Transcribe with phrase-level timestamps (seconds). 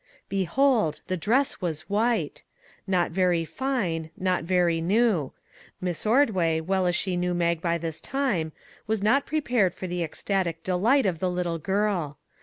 [0.29, 2.41] Behold, the dress was white!
[2.87, 5.31] Not very fine, not very new.
[5.79, 8.51] Miss Ordway, well as she knew 206 WHITE DRESSES Mag by this time,
[8.87, 12.17] was not prepared for the ecstatic delight of the little girl.